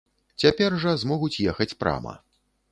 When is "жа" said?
0.85-0.95